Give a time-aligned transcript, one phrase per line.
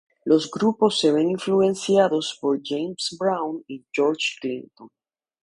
[0.25, 4.89] Los grupos se ven influenciados por James Brown y George Clinton.